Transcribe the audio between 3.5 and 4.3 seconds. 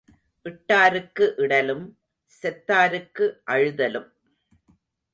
அழுதலும்.